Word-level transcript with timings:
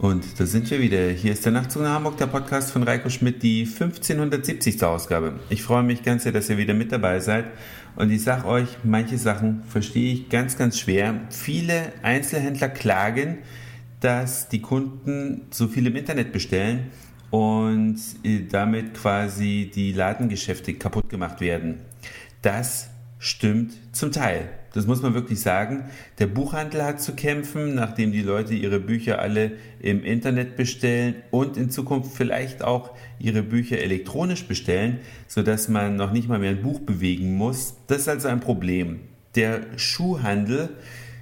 Und 0.00 0.40
da 0.40 0.46
sind 0.46 0.70
wir 0.70 0.80
wieder. 0.80 1.10
Hier 1.10 1.32
ist 1.32 1.44
der 1.44 1.52
Nachtzug 1.52 1.82
nach 1.82 1.96
Hamburg, 1.96 2.16
der 2.16 2.26
Podcast 2.26 2.70
von 2.72 2.82
Reiko 2.82 3.10
Schmidt, 3.10 3.42
die 3.42 3.66
1570. 3.66 4.82
Ausgabe. 4.82 5.34
Ich 5.50 5.62
freue 5.62 5.82
mich 5.82 6.02
ganz 6.02 6.22
sehr, 6.22 6.32
dass 6.32 6.48
ihr 6.48 6.56
wieder 6.56 6.72
mit 6.72 6.90
dabei 6.90 7.20
seid. 7.20 7.44
Und 7.96 8.10
ich 8.10 8.22
sage 8.22 8.46
euch, 8.46 8.78
manche 8.82 9.18
Sachen 9.18 9.62
verstehe 9.64 10.14
ich 10.14 10.30
ganz, 10.30 10.56
ganz 10.56 10.78
schwer. 10.78 11.20
Viele 11.28 11.92
Einzelhändler 12.00 12.70
klagen, 12.70 13.40
dass 14.00 14.48
die 14.48 14.62
Kunden 14.62 15.42
so 15.50 15.68
viel 15.68 15.86
im 15.86 15.96
Internet 15.96 16.32
bestellen 16.32 16.86
und 17.28 17.98
äh, 18.24 18.46
damit 18.50 18.94
quasi 18.94 19.70
die 19.74 19.92
Ladengeschäfte 19.92 20.72
kaputt 20.72 21.10
gemacht 21.10 21.42
werden. 21.42 21.82
Das 22.40 22.88
stimmt 23.20 23.74
zum 23.92 24.10
Teil. 24.10 24.48
Das 24.72 24.86
muss 24.86 25.02
man 25.02 25.14
wirklich 25.14 25.40
sagen. 25.40 25.84
Der 26.18 26.26
Buchhandel 26.26 26.84
hat 26.84 27.02
zu 27.02 27.14
kämpfen, 27.14 27.74
nachdem 27.74 28.12
die 28.12 28.22
Leute 28.22 28.54
ihre 28.54 28.80
Bücher 28.80 29.18
alle 29.18 29.52
im 29.80 30.04
Internet 30.04 30.56
bestellen 30.56 31.16
und 31.30 31.56
in 31.56 31.70
Zukunft 31.70 32.12
vielleicht 32.14 32.62
auch 32.62 32.92
ihre 33.18 33.42
Bücher 33.42 33.78
elektronisch 33.78 34.46
bestellen, 34.46 34.98
sodass 35.26 35.68
man 35.68 35.96
noch 35.96 36.12
nicht 36.12 36.28
mal 36.28 36.38
mehr 36.38 36.50
ein 36.50 36.62
Buch 36.62 36.80
bewegen 36.80 37.34
muss. 37.34 37.74
Das 37.88 37.98
ist 37.98 38.08
also 38.08 38.28
ein 38.28 38.40
Problem. 38.40 39.00
Der 39.34 39.60
Schuhhandel, 39.76 40.70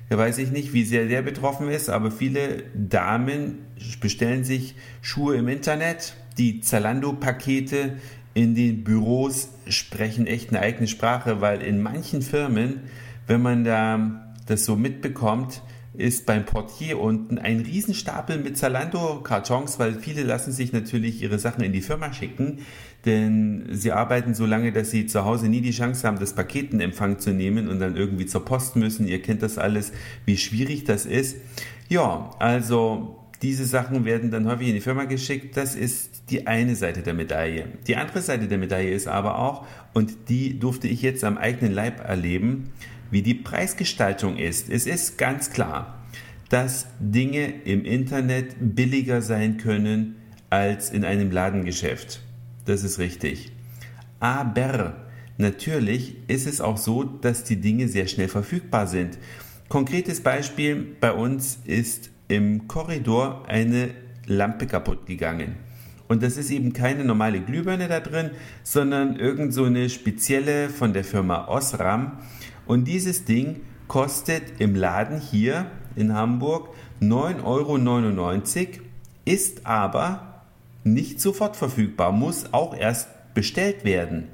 da 0.08 0.18
weiß 0.18 0.38
ich 0.38 0.50
nicht, 0.50 0.72
wie 0.72 0.84
sehr 0.84 1.06
der 1.06 1.22
betroffen 1.22 1.68
ist, 1.68 1.88
aber 1.88 2.10
viele 2.10 2.64
Damen 2.74 3.58
bestellen 4.00 4.44
sich 4.44 4.74
Schuhe 5.02 5.36
im 5.36 5.48
Internet. 5.48 6.14
Die 6.36 6.60
Zalando-Pakete 6.60 7.96
in 8.34 8.54
den 8.54 8.84
Büros 8.84 9.48
sprechen 9.68 10.26
echt 10.26 10.50
eine 10.50 10.60
eigene 10.60 10.86
Sprache, 10.86 11.40
weil 11.40 11.62
in 11.62 11.82
manchen 11.82 12.22
Firmen, 12.22 12.82
wenn 13.26 13.42
man 13.42 13.64
da 13.64 14.34
das 14.46 14.64
so 14.64 14.76
mitbekommt, 14.76 15.62
ist 15.94 16.26
beim 16.26 16.44
Portier 16.44 17.00
unten 17.00 17.38
ein 17.38 17.60
Riesenstapel 17.60 18.38
mit 18.38 18.56
Zalando-Kartons, 18.56 19.80
weil 19.80 19.94
viele 19.94 20.22
lassen 20.22 20.52
sich 20.52 20.72
natürlich 20.72 21.20
ihre 21.22 21.40
Sachen 21.40 21.64
in 21.64 21.72
die 21.72 21.80
Firma 21.80 22.12
schicken, 22.12 22.60
denn 23.04 23.66
sie 23.72 23.90
arbeiten 23.90 24.32
so 24.34 24.46
lange, 24.46 24.70
dass 24.70 24.90
sie 24.92 25.06
zu 25.06 25.24
Hause 25.24 25.48
nie 25.48 25.60
die 25.60 25.72
Chance 25.72 26.06
haben, 26.06 26.20
das 26.20 26.34
Paket 26.34 26.72
in 26.72 26.80
Empfang 26.80 27.18
zu 27.18 27.30
nehmen 27.30 27.68
und 27.68 27.80
dann 27.80 27.96
irgendwie 27.96 28.26
zur 28.26 28.44
Post 28.44 28.76
müssen. 28.76 29.08
Ihr 29.08 29.20
kennt 29.22 29.42
das 29.42 29.58
alles, 29.58 29.92
wie 30.24 30.36
schwierig 30.36 30.84
das 30.84 31.04
ist. 31.04 31.36
Ja, 31.88 32.30
also 32.38 33.17
diese 33.42 33.66
Sachen 33.66 34.04
werden 34.04 34.30
dann 34.30 34.46
häufig 34.46 34.68
in 34.68 34.74
die 34.74 34.80
Firma 34.80 35.04
geschickt. 35.04 35.56
Das 35.56 35.74
ist 35.74 36.24
die 36.30 36.46
eine 36.46 36.74
Seite 36.74 37.02
der 37.02 37.14
Medaille. 37.14 37.66
Die 37.86 37.96
andere 37.96 38.20
Seite 38.20 38.48
der 38.48 38.58
Medaille 38.58 38.90
ist 38.90 39.06
aber 39.06 39.38
auch, 39.38 39.66
und 39.94 40.28
die 40.28 40.58
durfte 40.58 40.88
ich 40.88 41.02
jetzt 41.02 41.22
am 41.22 41.38
eigenen 41.38 41.72
Leib 41.72 42.04
erleben, 42.04 42.70
wie 43.10 43.22
die 43.22 43.34
Preisgestaltung 43.34 44.36
ist. 44.36 44.68
Es 44.68 44.86
ist 44.86 45.18
ganz 45.18 45.50
klar, 45.50 46.04
dass 46.48 46.86
Dinge 46.98 47.62
im 47.64 47.84
Internet 47.84 48.56
billiger 48.58 49.22
sein 49.22 49.56
können 49.56 50.16
als 50.50 50.90
in 50.90 51.04
einem 51.04 51.30
Ladengeschäft. 51.30 52.20
Das 52.64 52.82
ist 52.82 52.98
richtig. 52.98 53.52
Aber 54.18 55.08
natürlich 55.36 56.16
ist 56.26 56.46
es 56.46 56.60
auch 56.60 56.76
so, 56.76 57.04
dass 57.04 57.44
die 57.44 57.60
Dinge 57.60 57.88
sehr 57.88 58.08
schnell 58.08 58.28
verfügbar 58.28 58.86
sind. 58.86 59.18
Konkretes 59.68 60.22
Beispiel 60.22 60.96
bei 61.00 61.12
uns 61.12 61.60
ist 61.64 62.10
im 62.28 62.68
Korridor 62.68 63.44
eine 63.48 63.90
Lampe 64.26 64.66
kaputt 64.66 65.06
gegangen. 65.06 65.56
Und 66.08 66.22
das 66.22 66.36
ist 66.36 66.50
eben 66.50 66.72
keine 66.72 67.04
normale 67.04 67.40
Glühbirne 67.40 67.88
da 67.88 68.00
drin, 68.00 68.30
sondern 68.62 69.16
irgend 69.16 69.52
so 69.52 69.64
eine 69.64 69.90
spezielle 69.90 70.70
von 70.70 70.92
der 70.92 71.04
Firma 71.04 71.48
Osram. 71.48 72.18
Und 72.66 72.84
dieses 72.84 73.24
Ding 73.24 73.60
kostet 73.88 74.60
im 74.60 74.74
Laden 74.74 75.20
hier 75.20 75.66
in 75.96 76.14
Hamburg 76.14 76.70
9,99 77.00 77.44
Euro, 77.44 78.84
ist 79.24 79.66
aber 79.66 80.42
nicht 80.84 81.20
sofort 81.20 81.56
verfügbar, 81.56 82.12
muss 82.12 82.52
auch 82.52 82.74
erst 82.74 83.08
bestellt 83.34 83.84
werden. 83.84 84.28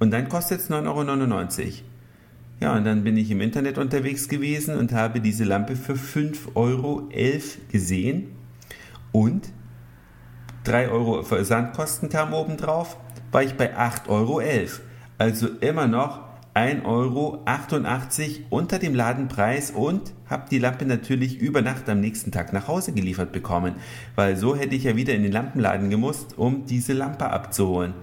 Und 0.00 0.10
dann 0.10 0.28
kostet 0.28 0.60
es 0.60 0.70
9,99 0.70 0.86
Euro. 0.88 1.70
Ja, 2.60 2.76
und 2.76 2.84
dann 2.84 3.02
bin 3.02 3.16
ich 3.16 3.30
im 3.30 3.40
Internet 3.40 3.78
unterwegs 3.78 4.28
gewesen 4.28 4.76
und 4.76 4.92
habe 4.92 5.20
diese 5.20 5.44
Lampe 5.44 5.74
für 5.74 5.94
5,11 5.94 6.54
Euro 6.54 7.08
gesehen 7.70 8.28
und 9.10 9.48
3 10.64 10.90
Euro 10.90 11.24
Versandkosten 11.24 12.08
kamen 12.08 12.34
oben 12.34 12.56
drauf, 12.56 12.96
war 13.32 13.42
ich 13.42 13.54
bei 13.54 13.76
8,11 13.76 14.08
Euro. 14.08 14.42
Also 15.18 15.48
immer 15.60 15.88
noch 15.88 16.20
1,88 16.54 16.84
Euro 16.84 17.42
unter 18.50 18.78
dem 18.78 18.94
Ladenpreis 18.94 19.70
und 19.70 20.12
habe 20.28 20.44
die 20.50 20.58
Lampe 20.58 20.84
natürlich 20.84 21.38
über 21.40 21.62
Nacht 21.62 21.88
am 21.88 22.00
nächsten 22.00 22.30
Tag 22.30 22.52
nach 22.52 22.68
Hause 22.68 22.92
geliefert 22.92 23.32
bekommen, 23.32 23.76
weil 24.16 24.36
so 24.36 24.54
hätte 24.54 24.74
ich 24.74 24.84
ja 24.84 24.94
wieder 24.94 25.14
in 25.14 25.22
den 25.22 25.32
Lampenladen 25.32 25.88
gemusst, 25.88 26.36
um 26.36 26.66
diese 26.66 26.92
Lampe 26.92 27.30
abzuholen. 27.30 27.94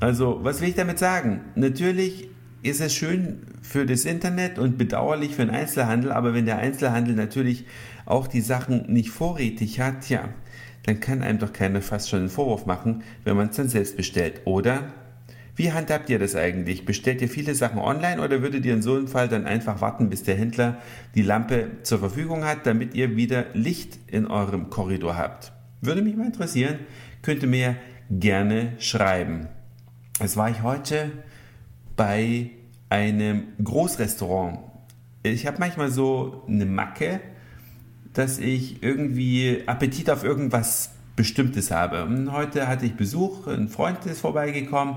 Also, 0.00 0.40
was 0.42 0.60
will 0.60 0.68
ich 0.68 0.74
damit 0.74 0.98
sagen? 0.98 1.42
Natürlich 1.54 2.28
ist 2.64 2.80
es 2.80 2.94
schön 2.94 3.42
für 3.60 3.84
das 3.84 4.06
Internet 4.06 4.58
und 4.58 4.78
bedauerlich 4.78 5.36
für 5.36 5.44
den 5.44 5.54
Einzelhandel, 5.54 6.12
aber 6.12 6.32
wenn 6.32 6.46
der 6.46 6.58
Einzelhandel 6.58 7.14
natürlich 7.14 7.66
auch 8.06 8.26
die 8.26 8.40
Sachen 8.40 8.90
nicht 8.90 9.10
vorrätig 9.10 9.80
hat, 9.80 10.08
ja, 10.08 10.30
dann 10.84 10.98
kann 10.98 11.22
einem 11.22 11.38
doch 11.38 11.52
keiner 11.52 11.82
fast 11.82 12.08
schon 12.08 12.20
einen 12.20 12.28
Vorwurf 12.30 12.64
machen, 12.64 13.02
wenn 13.24 13.36
man 13.36 13.50
es 13.50 13.56
dann 13.56 13.68
selbst 13.68 13.96
bestellt, 13.96 14.40
oder? 14.46 14.94
Wie 15.56 15.72
handhabt 15.72 16.08
ihr 16.08 16.18
das 16.18 16.34
eigentlich? 16.34 16.84
Bestellt 16.84 17.20
ihr 17.20 17.28
viele 17.28 17.54
Sachen 17.54 17.78
online 17.78 18.20
oder 18.20 18.42
würdet 18.42 18.64
ihr 18.64 18.74
in 18.74 18.82
so 18.82 18.96
einem 18.96 19.08
Fall 19.08 19.28
dann 19.28 19.46
einfach 19.46 19.80
warten, 19.82 20.08
bis 20.08 20.22
der 20.22 20.36
Händler 20.36 20.78
die 21.14 21.22
Lampe 21.22 21.70
zur 21.82 21.98
Verfügung 21.98 22.44
hat, 22.44 22.66
damit 22.66 22.94
ihr 22.94 23.14
wieder 23.14 23.44
Licht 23.52 23.98
in 24.06 24.26
eurem 24.26 24.70
Korridor 24.70 25.16
habt? 25.16 25.52
Würde 25.82 26.02
mich 26.02 26.16
mal 26.16 26.26
interessieren, 26.26 26.78
könnt 27.22 27.42
ihr 27.42 27.48
mir 27.48 27.76
gerne 28.10 28.72
schreiben. 28.78 29.48
Es 30.18 30.36
war 30.36 30.50
ich 30.50 30.62
heute 30.62 31.12
bei 31.96 32.50
einem 32.88 33.44
Großrestaurant. 33.62 34.58
Ich 35.22 35.46
habe 35.46 35.58
manchmal 35.58 35.90
so 35.90 36.44
eine 36.48 36.66
Macke, 36.66 37.20
dass 38.12 38.38
ich 38.38 38.82
irgendwie 38.82 39.62
Appetit 39.66 40.10
auf 40.10 40.22
irgendwas 40.24 40.90
Bestimmtes 41.16 41.70
habe. 41.70 42.04
Und 42.04 42.32
heute 42.32 42.68
hatte 42.68 42.86
ich 42.86 42.94
Besuch, 42.94 43.46
ein 43.46 43.68
Freund 43.68 44.04
ist 44.06 44.20
vorbeigekommen 44.20 44.96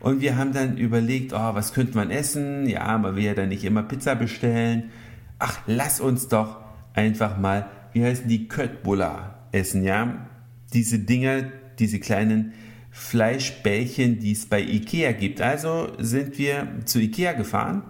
und 0.00 0.20
wir 0.20 0.36
haben 0.36 0.52
dann 0.52 0.76
überlegt, 0.76 1.32
oh, 1.32 1.54
was 1.54 1.72
könnte 1.72 1.96
man 1.96 2.10
essen? 2.10 2.68
Ja, 2.68 2.96
man 2.98 3.16
will 3.16 3.24
ja 3.24 3.34
dann 3.34 3.48
nicht 3.48 3.64
immer 3.64 3.82
Pizza 3.82 4.14
bestellen. 4.14 4.90
Ach, 5.38 5.58
lass 5.66 6.00
uns 6.00 6.28
doch 6.28 6.60
einfach 6.94 7.38
mal, 7.38 7.66
wie 7.92 8.04
heißen 8.04 8.28
die, 8.28 8.48
Köttbullar 8.48 9.48
essen, 9.52 9.82
ja? 9.82 10.26
Diese 10.72 10.98
Dinger, 10.98 11.44
diese 11.78 11.98
kleinen 12.00 12.52
Fleischbällchen, 12.98 14.20
die 14.20 14.32
es 14.32 14.46
bei 14.46 14.60
Ikea 14.60 15.12
gibt. 15.12 15.42
Also 15.42 15.92
sind 15.98 16.38
wir 16.38 16.66
zu 16.86 16.98
Ikea 16.98 17.34
gefahren 17.34 17.82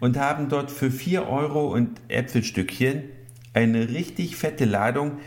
und 0.00 0.18
haben 0.18 0.50
dort 0.50 0.70
für 0.70 0.90
4 0.90 1.26
Euro 1.26 1.72
und 1.72 2.00
Äpfelstückchen 2.08 3.04
eine 3.54 3.88
richtig 3.88 4.36
fette 4.36 4.66
Ladung 4.66 5.18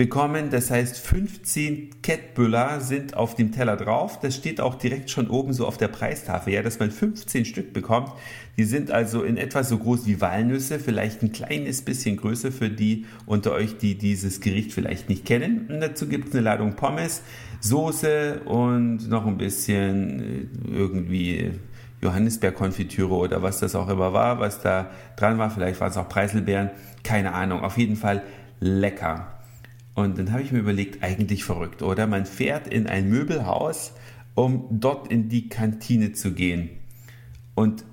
bekommen. 0.00 0.48
Das 0.48 0.70
heißt, 0.70 0.96
15 0.96 2.00
Kettbüller 2.00 2.80
sind 2.80 3.18
auf 3.18 3.34
dem 3.34 3.52
Teller 3.52 3.76
drauf. 3.76 4.18
Das 4.18 4.34
steht 4.34 4.58
auch 4.58 4.76
direkt 4.76 5.10
schon 5.10 5.28
oben 5.28 5.52
so 5.52 5.66
auf 5.66 5.76
der 5.76 5.88
Preistafel, 5.88 6.54
ja, 6.54 6.62
dass 6.62 6.78
man 6.78 6.90
15 6.90 7.44
Stück 7.44 7.74
bekommt. 7.74 8.10
Die 8.56 8.64
sind 8.64 8.90
also 8.90 9.22
in 9.22 9.36
etwa 9.36 9.62
so 9.62 9.76
groß 9.76 10.06
wie 10.06 10.22
Walnüsse, 10.22 10.78
vielleicht 10.78 11.22
ein 11.22 11.32
kleines 11.32 11.82
bisschen 11.82 12.16
größer 12.16 12.50
für 12.50 12.70
die 12.70 13.04
unter 13.26 13.52
euch, 13.52 13.76
die 13.76 13.94
dieses 13.94 14.40
Gericht 14.40 14.72
vielleicht 14.72 15.10
nicht 15.10 15.26
kennen. 15.26 15.66
Und 15.68 15.80
dazu 15.82 16.08
gibt 16.08 16.28
es 16.28 16.34
eine 16.34 16.44
Ladung 16.44 16.76
Pommes, 16.76 17.20
Soße 17.60 18.40
und 18.46 19.06
noch 19.10 19.26
ein 19.26 19.36
bisschen 19.36 20.48
äh, 20.66 20.78
irgendwie 20.78 21.50
Johannisbeerkonfitüre 22.00 23.12
oder 23.12 23.42
was 23.42 23.60
das 23.60 23.74
auch 23.74 23.90
immer 23.90 24.14
war, 24.14 24.40
was 24.40 24.62
da 24.62 24.88
dran 25.16 25.36
war. 25.36 25.50
Vielleicht 25.50 25.78
waren 25.78 25.90
es 25.90 25.98
auch 25.98 26.08
Preiselbeeren. 26.08 26.70
Keine 27.04 27.34
Ahnung. 27.34 27.60
Auf 27.60 27.76
jeden 27.76 27.96
Fall 27.96 28.22
lecker. 28.60 29.39
Und 29.94 30.18
dann 30.18 30.32
habe 30.32 30.42
ich 30.42 30.52
mir 30.52 30.60
überlegt, 30.60 31.02
eigentlich 31.02 31.44
verrückt, 31.44 31.82
oder? 31.82 32.06
Man 32.06 32.26
fährt 32.26 32.68
in 32.68 32.86
ein 32.86 33.08
Möbelhaus, 33.08 33.92
um 34.34 34.66
dort 34.70 35.10
in 35.10 35.28
die 35.28 35.48
Kantine 35.48 36.12
zu 36.12 36.32
gehen. 36.32 36.70
Und 37.54 37.84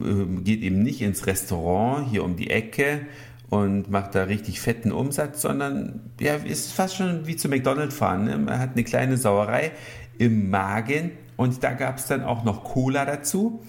äh, 0.00 0.40
geht 0.42 0.62
eben 0.62 0.82
nicht 0.82 1.00
ins 1.02 1.26
Restaurant 1.26 2.08
hier 2.10 2.24
um 2.24 2.36
die 2.36 2.50
Ecke 2.50 3.06
und 3.48 3.90
macht 3.90 4.14
da 4.14 4.24
richtig 4.24 4.60
fetten 4.60 4.92
Umsatz, 4.92 5.42
sondern 5.42 6.10
ja, 6.20 6.34
ist 6.34 6.72
fast 6.72 6.96
schon 6.96 7.26
wie 7.26 7.36
zu 7.36 7.48
McDonald's 7.48 7.96
fahren. 7.96 8.24
Ne? 8.24 8.38
Man 8.38 8.58
hat 8.58 8.72
eine 8.72 8.84
kleine 8.84 9.16
Sauerei 9.16 9.72
im 10.18 10.50
Magen 10.50 11.12
und 11.36 11.62
da 11.62 11.72
gab 11.72 11.98
es 11.98 12.06
dann 12.06 12.22
auch 12.22 12.44
noch 12.44 12.64
Cola 12.64 13.04
dazu. 13.04 13.60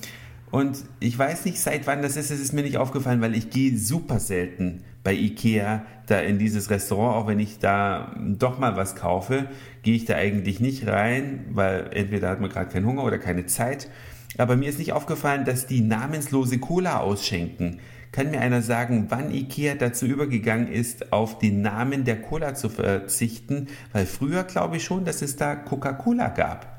Und 0.49 0.85
ich 0.99 1.17
weiß 1.17 1.45
nicht, 1.45 1.59
seit 1.59 1.87
wann 1.87 2.01
das 2.01 2.15
ist, 2.15 2.31
es 2.31 2.39
ist 2.39 2.53
mir 2.53 2.63
nicht 2.63 2.77
aufgefallen, 2.77 3.21
weil 3.21 3.35
ich 3.35 3.49
gehe 3.49 3.77
super 3.77 4.19
selten 4.19 4.83
bei 5.03 5.13
Ikea 5.13 5.85
da 6.05 6.19
in 6.19 6.39
dieses 6.39 6.69
Restaurant, 6.69 7.15
auch 7.15 7.27
wenn 7.27 7.39
ich 7.39 7.59
da 7.59 8.15
doch 8.17 8.57
mal 8.57 8.77
was 8.77 8.95
kaufe, 8.95 9.47
gehe 9.83 9.95
ich 9.95 10.05
da 10.05 10.15
eigentlich 10.15 10.59
nicht 10.59 10.87
rein, 10.87 11.45
weil 11.49 11.89
entweder 11.93 12.29
hat 12.29 12.39
man 12.39 12.49
gerade 12.49 12.69
keinen 12.69 12.85
Hunger 12.85 13.03
oder 13.03 13.17
keine 13.17 13.45
Zeit. 13.45 13.89
Aber 14.37 14.55
mir 14.55 14.69
ist 14.69 14.79
nicht 14.79 14.93
aufgefallen, 14.93 15.45
dass 15.45 15.67
die 15.67 15.81
namenslose 15.81 16.59
Cola 16.59 16.99
ausschenken. 16.99 17.79
Kann 18.11 18.31
mir 18.31 18.39
einer 18.39 18.61
sagen, 18.61 19.07
wann 19.09 19.31
Ikea 19.31 19.75
dazu 19.75 20.05
übergegangen 20.05 20.71
ist, 20.71 21.11
auf 21.11 21.39
den 21.39 21.61
Namen 21.61 22.05
der 22.05 22.21
Cola 22.21 22.55
zu 22.55 22.69
verzichten? 22.69 23.67
Weil 23.91 24.05
früher 24.05 24.43
glaube 24.43 24.77
ich 24.77 24.85
schon, 24.85 25.03
dass 25.03 25.21
es 25.21 25.35
da 25.35 25.55
Coca-Cola 25.55 26.29
gab. 26.29 26.76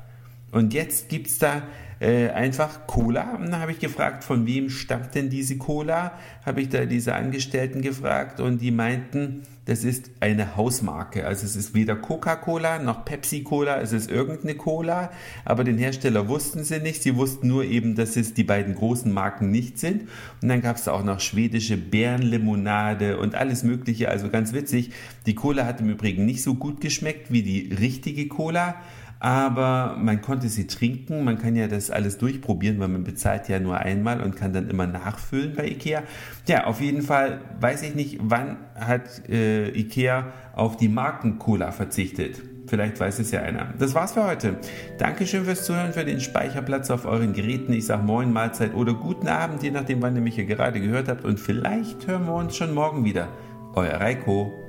Und 0.51 0.73
jetzt 0.73 1.09
gibt 1.09 1.27
es 1.27 1.39
da 1.39 1.63
äh, 1.99 2.29
einfach 2.29 2.87
Cola. 2.87 3.35
Und 3.35 3.51
dann 3.51 3.59
habe 3.59 3.71
ich 3.71 3.79
gefragt, 3.79 4.23
von 4.23 4.45
wem 4.45 4.69
stammt 4.69 5.15
denn 5.15 5.29
diese 5.29 5.57
Cola? 5.57 6.13
Habe 6.45 6.61
ich 6.61 6.69
da 6.69 6.85
diese 6.85 7.13
Angestellten 7.13 7.81
gefragt 7.81 8.39
und 8.39 8.61
die 8.61 8.71
meinten, 8.71 9.43
das 9.65 9.83
ist 9.83 10.09
eine 10.19 10.55
Hausmarke. 10.55 11.27
Also 11.27 11.45
es 11.45 11.55
ist 11.55 11.75
weder 11.75 11.95
Coca-Cola 11.95 12.79
noch 12.79 13.05
Pepsi-Cola, 13.05 13.81
es 13.81 13.91
ist 13.91 14.09
irgendeine 14.09 14.55
Cola, 14.55 15.11
aber 15.45 15.63
den 15.63 15.77
Hersteller 15.77 16.27
wussten 16.27 16.63
sie 16.63 16.79
nicht. 16.79 17.03
Sie 17.03 17.15
wussten 17.17 17.47
nur 17.47 17.65
eben, 17.65 17.95
dass 17.95 18.15
es 18.15 18.33
die 18.33 18.45
beiden 18.45 18.75
großen 18.75 19.13
Marken 19.13 19.51
nicht 19.51 19.77
sind. 19.77 20.03
Und 20.41 20.47
dann 20.47 20.61
gab 20.61 20.77
es 20.77 20.87
auch 20.87 21.03
noch 21.03 21.19
schwedische 21.19 21.77
Bärenlimonade 21.77 23.19
und 23.19 23.35
alles 23.35 23.63
Mögliche, 23.63 24.09
also 24.09 24.29
ganz 24.29 24.53
witzig. 24.53 24.91
Die 25.25 25.35
Cola 25.35 25.65
hat 25.65 25.81
im 25.81 25.89
Übrigen 25.89 26.25
nicht 26.25 26.41
so 26.41 26.55
gut 26.55 26.81
geschmeckt 26.81 27.31
wie 27.31 27.43
die 27.43 27.73
richtige 27.73 28.27
Cola 28.27 28.75
aber 29.19 29.97
man 29.99 30.21
konnte 30.21 30.47
sie 30.47 30.67
trinken. 30.67 31.23
Man 31.23 31.37
kann 31.37 31.55
ja 31.55 31.67
das 31.67 31.91
alles 31.91 32.17
durchprobieren, 32.17 32.79
weil 32.79 32.87
man 32.87 33.03
bezahlt 33.03 33.49
ja 33.49 33.59
nur 33.59 33.77
einmal 33.77 34.21
und 34.21 34.35
kann 34.35 34.53
dann 34.53 34.69
immer 34.69 34.87
nachfüllen 34.87 35.55
bei 35.55 35.67
Ikea. 35.67 36.03
Ja, 36.47 36.65
auf 36.65 36.79
jeden 36.79 37.01
Fall 37.01 37.41
weiß 37.59 37.83
ich 37.83 37.95
nicht, 37.95 38.19
wann 38.21 38.57
hat 38.75 39.27
äh, 39.29 39.69
Ikea 39.77 40.31
auf 40.55 40.77
die 40.77 40.87
Marken-Cola 40.87 41.71
verzichtet. 41.71 42.41
Vielleicht 42.67 42.99
weiß 42.99 43.19
es 43.19 43.31
ja 43.31 43.41
einer. 43.41 43.73
Das 43.77 43.95
war's 43.95 44.13
für 44.13 44.25
heute. 44.25 44.57
Dankeschön 44.99 45.43
fürs 45.43 45.65
Zuhören, 45.65 45.91
für 45.91 46.05
den 46.05 46.21
Speicherplatz 46.21 46.91
auf 46.91 47.05
euren 47.05 47.33
Geräten. 47.33 47.73
Ich 47.73 47.87
sage 47.87 48.03
Moin, 48.03 48.31
Mahlzeit 48.31 48.75
oder 48.75 48.93
guten 48.93 49.27
Abend, 49.27 49.63
je 49.63 49.71
nachdem, 49.71 50.01
wann 50.01 50.15
ihr 50.15 50.21
mich 50.21 50.35
hier 50.35 50.45
gerade 50.45 50.79
gehört 50.79 51.09
habt. 51.09 51.25
Und 51.25 51.39
vielleicht 51.39 52.07
hören 52.07 52.25
wir 52.25 52.35
uns 52.35 52.55
schon 52.55 52.73
morgen 52.73 53.03
wieder. 53.03 53.27
Euer 53.73 53.95
Reiko. 53.95 54.68